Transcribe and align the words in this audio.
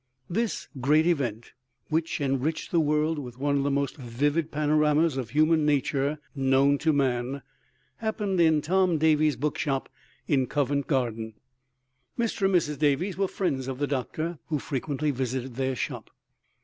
This 0.31 0.67
great 0.79 1.05
event, 1.05 1.53
which 1.89 2.19
enriched 2.19 2.71
the 2.71 2.79
world 2.79 3.19
with 3.19 3.37
one 3.37 3.55
of 3.57 3.63
the 3.63 3.69
most 3.69 3.97
vivid 3.97 4.49
panoramas 4.51 5.15
of 5.15 5.29
human 5.29 5.63
nature 5.63 6.17
known 6.33 6.79
to 6.79 6.91
man, 6.91 7.43
happened 7.97 8.39
in 8.41 8.63
Tom 8.63 8.97
Davies's 8.97 9.37
bookshop 9.37 9.89
in 10.27 10.47
Covent 10.47 10.87
Garden. 10.87 11.35
Mr. 12.17 12.45
and 12.45 12.55
Mrs. 12.55 12.79
Davies 12.79 13.15
were 13.15 13.27
friends 13.27 13.67
of 13.67 13.77
the 13.77 13.85
Doctor, 13.85 14.39
who 14.47 14.57
frequently 14.57 15.11
visited 15.11 15.53
their 15.53 15.75
shop. 15.75 16.09